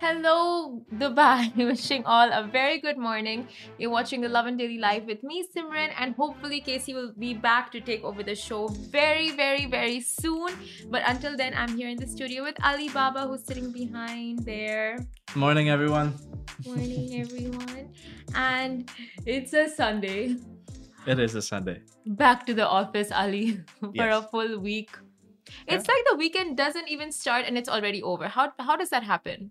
[0.00, 1.50] Hello, Dubai.
[1.56, 3.48] Wishing all a very good morning.
[3.78, 7.72] You're watching the Lovin Daily Life with me, Simran, and hopefully Casey will be back
[7.72, 10.50] to take over the show very, very, very soon.
[10.88, 14.98] But until then, I'm here in the studio with Ali Baba, who's sitting behind there.
[15.34, 16.14] Morning, everyone.
[16.64, 17.90] Morning, everyone.
[18.36, 18.88] And
[19.26, 20.36] it's a Sunday.
[21.06, 21.82] It is a Sunday.
[22.06, 24.24] Back to the office, Ali, for Yes.
[24.24, 24.90] a full week.
[25.66, 28.28] It's like the weekend doesn't even start and it's already over.
[28.28, 29.50] How how does that happen?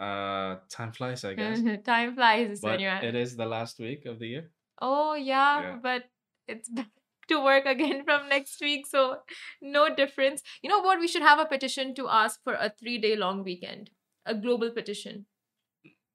[0.00, 1.60] Uh, time flies, I guess.
[1.84, 4.50] Time flies when but you're it is the last week of the year.
[4.80, 5.76] Oh yeah, Yeah.
[5.82, 6.04] but
[6.48, 6.88] it's back
[7.28, 9.18] to work again from next week, so
[9.60, 10.42] no difference.
[10.62, 10.98] You know what?
[10.98, 13.90] We should have a petition to ask for a three-day long weekend,
[14.24, 15.26] a global petition.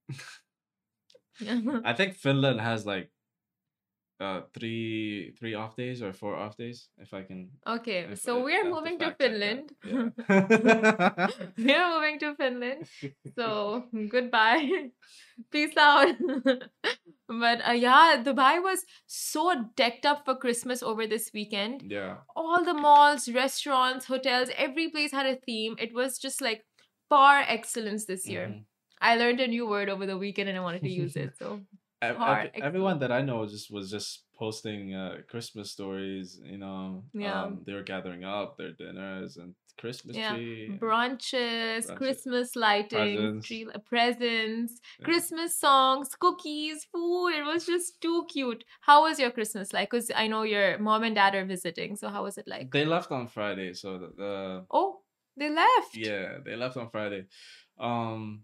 [1.84, 3.12] I think Finland has like
[4.20, 7.50] uh three three off days or four off days, if I can.
[7.68, 9.14] okay, if so we're moving to.
[9.20, 9.72] Finland.
[9.84, 10.08] Yeah.
[11.58, 12.88] we're moving to Finland.
[13.38, 14.90] So goodbye.
[15.52, 16.16] Peace out.
[17.28, 21.84] but uh, yeah, Dubai was so decked up for Christmas over this weekend.
[21.92, 22.18] yeah.
[22.36, 25.76] all the malls, restaurants, hotels, every place had a theme.
[25.78, 26.64] It was just like
[27.10, 28.48] par excellence this year.
[28.48, 28.64] Mhm.
[29.02, 31.34] I learned a new word over the weekend and I wanted to use it.
[31.38, 31.60] So
[32.10, 36.40] Ev- everyone that I know just was just posting uh Christmas stories.
[36.44, 37.44] You know, Yeah.
[37.44, 40.34] um, they were gathering up their dinners and Christmas Yeah.
[40.34, 40.78] tree.
[40.82, 41.96] brunches, Brunches.
[41.98, 43.48] Christmas lighting, Presents.
[43.48, 45.06] tree presents, Yeah.
[45.06, 47.30] Christmas songs, cookies, food.
[47.40, 48.64] It was just too cute.
[48.82, 49.90] How was your Christmas like?
[49.92, 51.96] Because I know your mom and dad are visiting.
[51.98, 52.72] So how was it like?
[52.72, 55.02] They left on Friday, so the, the oh,
[55.38, 55.96] they left.
[55.96, 57.26] Yeah, they left on Friday.
[57.78, 58.44] Um,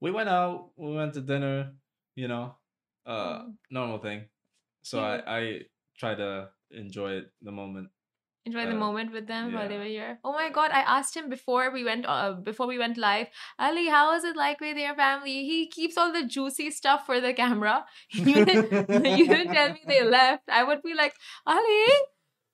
[0.00, 0.70] we went out.
[0.76, 1.72] We went to dinner.
[2.20, 2.44] You know,
[3.06, 3.56] uh, Mm.
[3.70, 4.28] normal thing.
[4.82, 5.20] So Yeah.
[5.26, 5.42] I I
[5.96, 7.88] try to enjoy it the moment.
[8.46, 9.80] enjoy the Uh, moment with them while they yeah.
[9.84, 10.18] were here.
[10.24, 13.28] Oh my god, I asked him before we went uh, before we went live,
[13.58, 15.44] Ali, how is it like with your family?
[15.50, 17.84] He keeps all the juicy stuff for the camera.
[18.32, 18.70] You didn't,
[19.18, 20.48] you didn't tell me they left.
[20.48, 21.14] I would be like,
[21.46, 21.84] Ali,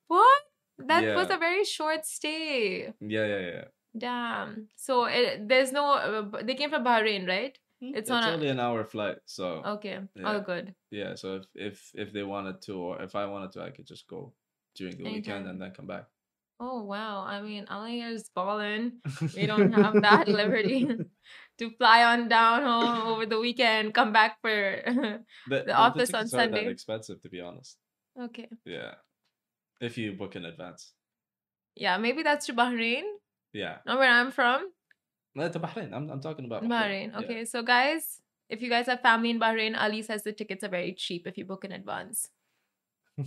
[0.07, 0.41] what?
[0.79, 2.93] That was a very short stay.
[2.99, 3.65] Yeah, yeah, yeah.
[3.97, 4.67] Damn.
[4.75, 5.85] So it, there's no.
[5.93, 7.57] Uh, they came from Bahrain, right?
[7.83, 7.95] Mm-hmm.
[7.95, 9.99] It's It's on a- only an hour flight, so Okay.
[10.01, 10.37] Oh, yeah.
[10.37, 10.73] Oh, good.
[10.89, 11.15] yeah.
[11.15, 14.07] So if if if they wanted to, or if I wanted to, I could just
[14.07, 14.33] go
[14.75, 16.05] during the weekend and then come back.
[16.59, 17.21] Oh wow.
[17.21, 18.93] I mean, Ali is balling.
[19.35, 20.89] We don't have that liberty
[21.59, 24.81] to fly on down home over the weekend, come back for.
[25.47, 26.65] The, office on tickets aren't Sunday.
[26.65, 27.77] That expensive, to be honest.
[28.19, 28.49] okay.
[28.65, 28.95] Yeah,
[29.79, 30.93] if you book in advance.
[31.75, 33.05] Yeah, maybe that's to Bahrain,
[33.53, 34.65] Yeah, not where I'm from.
[35.37, 35.93] No, to Bahrain.
[35.93, 37.11] I'm I'm talking about Bahrain.
[37.11, 37.19] Yeah.
[37.19, 40.69] Okay, so guys, if you guys have family in Bahrain, Ali says the tickets are
[40.69, 42.29] very cheap if you book in advance.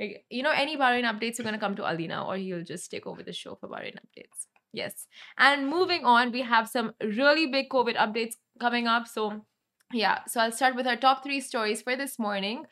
[0.00, 2.62] Like, you know, any Bahrain updates are going to come to Ali now, or he'll
[2.62, 4.46] just take over the show for Bahrain updates.
[4.72, 5.06] Yes.
[5.38, 9.08] And moving on, we have some really big COVID updates coming up.
[9.08, 9.46] So,
[9.92, 10.18] yeah.
[10.26, 12.66] So, I'll start with our top three stories for this morning.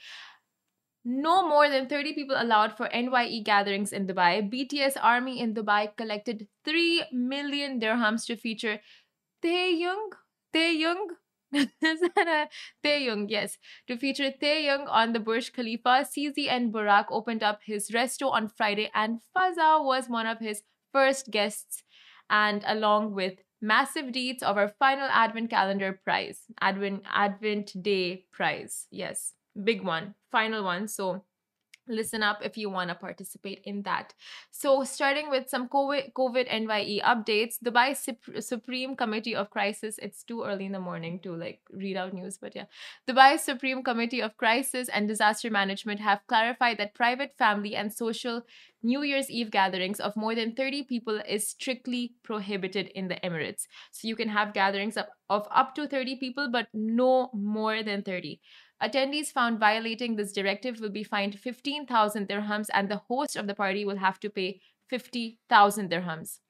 [1.04, 4.48] No more than 30 people allowed for NYE gatherings in Dubai.
[4.50, 8.81] BTS Army in Dubai collected 3 million dirhams to feature
[9.44, 10.16] Taeyong.
[10.54, 11.09] Taeyong?
[11.53, 12.48] Is that a
[12.87, 13.26] Taeyong?
[13.28, 18.48] Yes to feature Taehyung on the Burj Khalifa, CZN Burak opened up his resto on
[18.48, 21.82] Friday, and Fazza was one of his first guests,
[22.31, 28.86] and along with massive deeds of our final Advent calendar prize, Advent Advent Day prize.
[28.91, 30.88] Yes, big one, final one.
[30.88, 31.25] So
[31.88, 34.15] listen up if you want to participate in that.
[34.50, 39.98] So, starting with some COVID, COVID NYE updates, Dubai Sup- Supreme Committee of Crisis.
[39.98, 42.65] It's too early in the morning to like read out news, but yeah.
[43.09, 48.42] Dubai Supreme Committee of Crisis and Disaster Management have clarified that private family and social
[48.82, 53.66] New Year's Eve gatherings of more than 30 people is strictly prohibited in the Emirates.
[53.92, 58.03] So you can have gatherings of, of up to 30 people, but no more than
[58.03, 58.41] 30.
[58.84, 63.54] Attendees found violating this directive will be fined 15,000 dirhams, and the host of the
[63.54, 64.60] party will have to pay
[64.91, 66.41] 50,000 dirhams.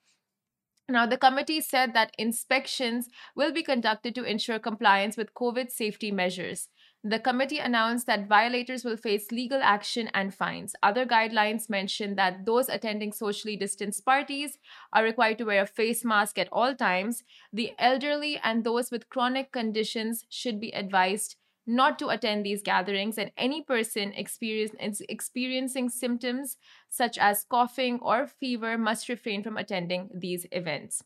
[0.88, 6.10] Now, the committee said that inspections will be conducted to ensure compliance with COVID safety
[6.10, 6.68] measures.
[7.04, 10.74] The committee announced that violators will face legal action and fines.
[10.82, 14.58] Other guidelines mention that those attending socially distanced parties
[14.92, 17.22] are required to wear a face mask at all times.
[17.52, 23.18] The elderly and those with chronic conditions should be advised not to attend these gatherings,
[23.18, 26.56] and any person experience, experiencing symptoms
[26.88, 31.02] such as coughing or fever must refrain from attending these events.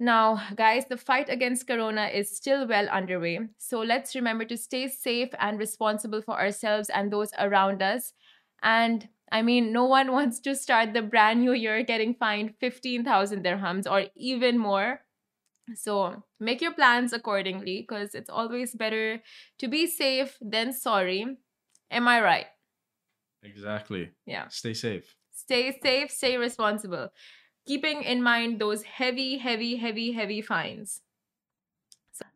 [0.00, 3.40] Now, guys, the fight against corona is still well underway.
[3.58, 8.12] So let's remember to stay safe and responsible for ourselves and those around us.
[8.62, 13.44] And I mean, no one wants to start the brand new year getting fined 15,000
[13.44, 15.00] dirhams or even more.
[15.74, 19.22] So make your plans accordingly because it's always better
[19.58, 21.38] to be safe than sorry.
[21.90, 22.46] Am I right?
[23.42, 24.10] Exactly.
[24.26, 24.48] Yeah.
[24.48, 25.14] Stay safe.
[25.32, 27.08] Stay safe, stay responsible,
[27.66, 31.00] keeping in mind those heavy, heavy, heavy, heavy fines.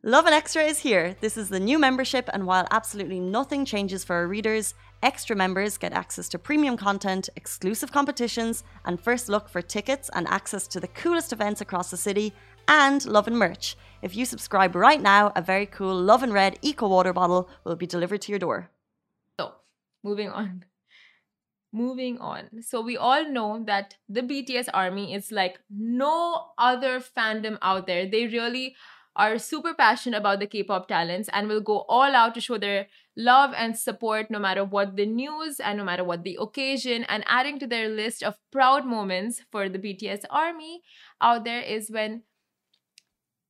[0.01, 1.15] Lovin Extra is here.
[1.19, 5.77] This is the new membership, and while absolutely nothing changes for our readers, extra members
[5.77, 10.79] get access to premium content, exclusive competitions, and first look for tickets and access to
[10.79, 12.33] the coolest events across the city,
[12.67, 13.75] and Lovin merch.
[14.01, 17.87] If you subscribe right now, a very cool Lovin Red Eco Water bottle will be
[17.87, 18.69] delivered to your door.
[19.39, 19.53] So,
[20.03, 20.65] moving on.
[21.71, 22.61] Moving on.
[22.61, 28.05] So, we all know that the BTS army is like no other fandom out there.
[28.05, 28.75] They really
[29.15, 32.57] are super passionate about the K pop talents and will go all out to show
[32.57, 37.03] their love and support no matter what the news and no matter what the occasion.
[37.05, 40.81] And adding to their list of proud moments for the BTS army
[41.21, 42.23] out there is when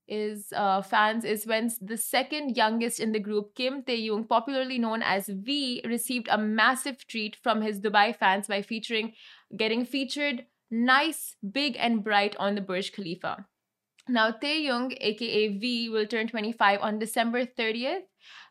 [0.08, 5.02] is uh, fans is when the second youngest in the group, Kim Taehyung, popularly known
[5.02, 9.14] as V, received a massive treat from his Dubai fans by featuring
[9.56, 13.46] getting featured nice, big, and bright on the Burj Khalifa.
[14.10, 18.02] Now, Taehyung, aka V, will turn 25 on December 30th,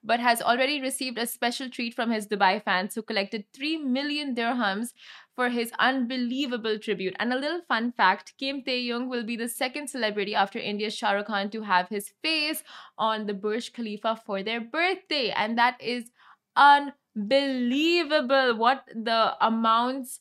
[0.03, 4.35] but has already received a special treat from his Dubai fans who collected 3 million
[4.35, 4.93] dirhams
[5.35, 7.17] for his unbelievable tribute.
[7.19, 11.13] And a little fun fact Kim Taehyung will be the second celebrity after India's Shah
[11.13, 12.63] Rukh Khan to have his face
[12.99, 15.31] on the Burj Khalifa for their birthday.
[15.31, 16.11] And that is
[16.57, 18.57] unbelievable.
[18.57, 20.21] What the amounts,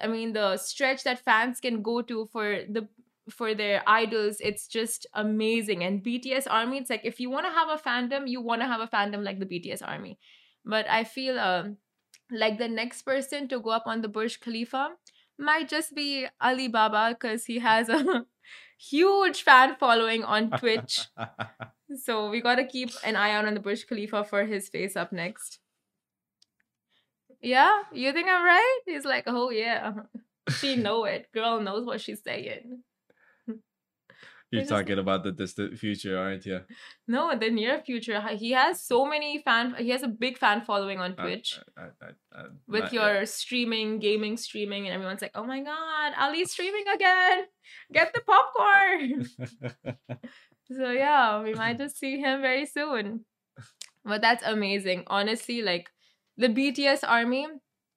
[0.00, 2.88] I mean, the stretch that fans can go to for the
[3.28, 7.50] for their idols it's just amazing and bts army it's like if you want to
[7.50, 10.16] have a fandom you want to have a fandom like the bts army
[10.64, 11.76] but i feel um
[12.30, 14.90] like the next person to go up on the burj khalifa
[15.38, 18.26] might just be ali baba because he has a
[18.78, 21.00] huge fan following on twitch.
[22.02, 24.96] So we got to keep an eye out on the burj khalifa for his face
[24.96, 25.60] up next.
[27.40, 27.82] Yeah?
[27.92, 28.80] You think i'm right?
[28.86, 29.92] He's like oh yeah.
[30.58, 31.26] She know it.
[31.32, 32.82] Girl knows what she's saying
[34.56, 36.60] You're talking about the distant future, aren't you?
[37.06, 38.20] No, the near future.
[38.36, 39.74] He has so many fan.
[39.78, 43.28] He has a big fan following on Twitch uh, uh, uh, with your yet.
[43.28, 47.44] streaming, gaming, streaming, and everyone's like, "Oh my god, Ali's streaming again!
[47.92, 49.26] Get the popcorn!"
[50.76, 53.24] so yeah, we might just see him very soon.
[54.04, 55.04] But that's amazing.
[55.06, 55.90] Honestly, like
[56.36, 57.46] the BTS army.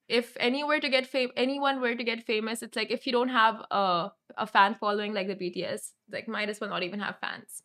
[0.10, 3.14] If any were to get fame, anyone were to get famous, it's like if you
[3.14, 7.00] don't have a a fan following like the BTS, like might as well not even
[7.00, 7.64] have fans.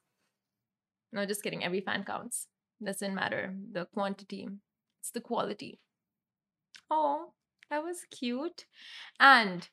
[1.13, 1.65] No, just kidding.
[1.65, 2.49] Every fan counts.
[2.83, 4.49] Doesn't matter the quantity.
[5.01, 5.81] It's the quality.
[6.91, 7.33] Oh,
[7.71, 8.67] that was cute.
[9.19, 9.69] And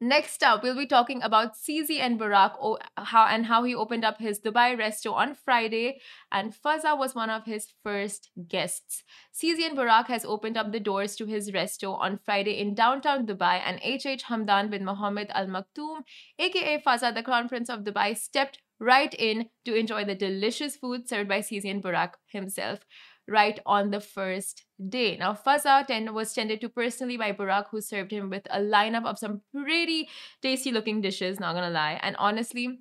[0.00, 4.40] next up, we'll be talking about CZN Burak how and how he opened up his
[4.40, 6.00] Dubai resto on Friday,
[6.30, 9.04] and Fazza was one of his first guests.
[9.34, 13.60] CZN Burak has opened up the doors to his resto on Friday in downtown Dubai,
[13.64, 16.02] and HH Hamdan bin Mohammed Al Maktoum,
[16.38, 21.08] aka Fazza, the crown prince of Dubai, stepped right in to enjoy the delicious food
[21.08, 22.80] served by CZN Burak himself
[23.28, 25.16] right on the first day.
[25.16, 29.04] Now, Fazza ten- was tended to personally by Burak, who served him with a lineup
[29.04, 30.08] of some pretty
[30.42, 31.98] tasty looking dishes, not gonna lie.
[32.02, 32.80] And honestly,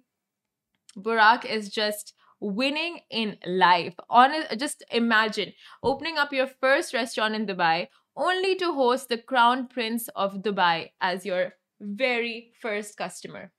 [0.97, 3.95] Burak is just winning in life.
[4.09, 9.67] Honest, just imagine opening up your first restaurant in Dubai only to host the crown
[9.67, 13.51] prince of Dubai as your very first customer.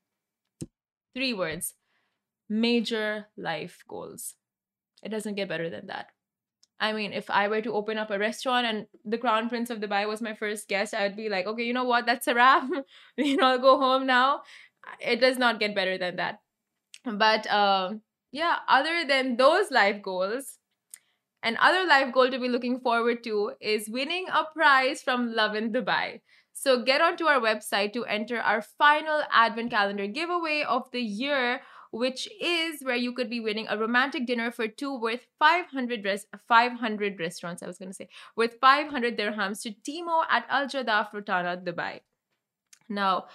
[1.13, 1.73] Three words
[2.49, 4.35] major life goals.
[5.03, 6.11] It doesn't get better than that.
[6.79, 9.79] I mean, if I were to open up a restaurant and the Crown Prince of
[9.79, 12.05] Dubai was my first guest, I would be like, okay, you know what?
[12.05, 12.69] That's a wrap.
[13.17, 14.41] you know, I'll go home now.
[14.99, 16.39] It does not get better than that.
[17.03, 20.59] But um, yeah, other than those life goals,
[21.43, 26.21] another life goal to be looking forward to is winning a prize from Lovin Dubai.
[26.53, 31.61] So get onto our website to enter our final advent calendar giveaway of the year
[31.91, 36.25] which is where you could be winning a romantic dinner for two worth 500 res-
[36.47, 41.11] 500 restaurants I was going to say with 500 dirhams to Timo at Al Jadaf
[41.11, 42.01] Rotana Dubai.
[42.89, 43.25] Now,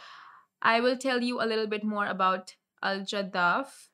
[0.60, 3.88] I will tell you a little bit more about Al Jadaf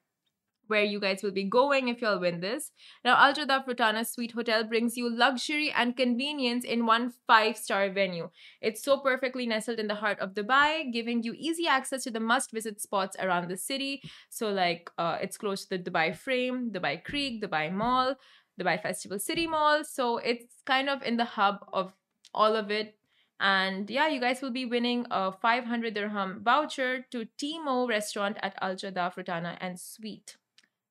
[0.69, 2.71] where you guys will be going if y'all win this.
[3.05, 7.91] Now, Al Jadaf Rotana Suite Hotel brings you luxury and convenience in one five star
[7.91, 8.31] venue.
[8.61, 12.21] It's so perfectly nestled in the heart of Dubai, giving you easy access to the
[12.21, 14.03] must visit spots around the city.
[14.31, 18.15] So, like, uh, it's close to the Dubai Frame, Dubai Creek, Dubai Mall,
[18.61, 19.85] Dubai Festival City Mall.
[19.85, 21.93] So, it's kind of in the hub of
[22.35, 22.95] all of it.
[23.41, 28.55] And yeah, you guys will be winning a 500 dirham voucher to Timo restaurant at
[28.61, 30.37] Al Jadaf Rotana and Suite.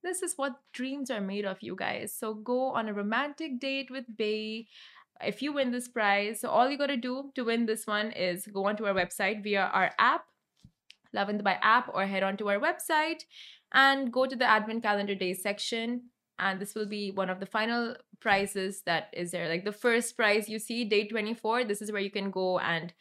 [0.07, 2.13] This is what dreams are made of, you guys.
[2.17, 4.67] So go on a romantic date with Bay
[5.21, 6.39] if you win this prize.
[6.39, 9.43] So all you got to do to win this one is go onto our website
[9.43, 10.23] via our app,
[11.11, 13.23] Lovin Dubai app, or head onto our website
[13.73, 16.03] and go to the Advent Calendar Days section.
[16.39, 19.49] And this will be one of the final prizes that is there.
[19.49, 22.93] Like the first prize you see, day 24, this is where you can go and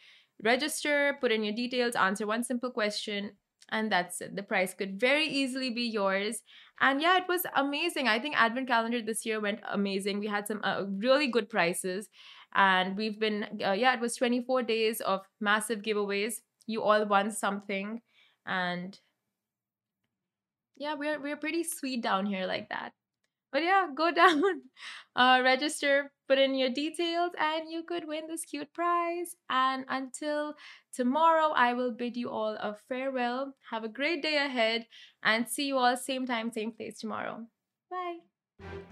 [0.43, 3.33] register, put in your details, answer one simple question,
[3.71, 4.37] and that's it.
[4.37, 6.43] The prize could very easily be yours.
[6.81, 8.07] And yeah, it was amazing.
[8.07, 10.21] I think Advent Calendar this year went amazing.
[10.21, 12.09] We had some uh, really good prices.
[12.55, 16.37] And we've been, uh, yeah, it was 24 days of massive giveaways.
[16.67, 18.01] You all won something.
[18.47, 18.99] And
[20.77, 22.93] yeah, we're, we're pretty sweet down here like that.
[23.57, 24.43] But yeah, go down,
[25.17, 29.35] uh, register, put in your details, and you could win this cute prize.
[29.49, 30.57] And until
[30.93, 33.55] tomorrow, I will bid you all a farewell.
[33.71, 34.85] Have a great day ahead,
[35.23, 37.47] and see you all same time, same place tomorrow.
[37.91, 38.19] Bye.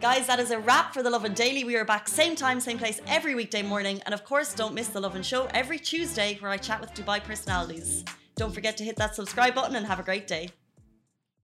[0.01, 1.65] Guys, that is a wrap for the Lovin Daily.
[1.65, 4.01] We are back same time, same place every weekday morning.
[4.07, 7.23] And of course, don't miss the Lovin Show every Tuesday where I chat with Dubai
[7.23, 8.03] personalities.
[8.37, 10.49] Don't forget to hit that subscribe button and have a great day.